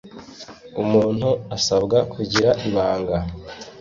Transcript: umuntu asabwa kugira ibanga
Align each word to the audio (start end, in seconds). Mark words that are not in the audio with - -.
umuntu 0.81 1.29
asabwa 1.55 1.97
kugira 2.13 2.49
ibanga 2.67 3.17